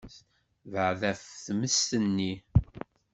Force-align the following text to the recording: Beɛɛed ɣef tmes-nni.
Beɛɛed 0.71 1.01
ɣef 1.09 1.21
tmes-nni. 1.45 2.33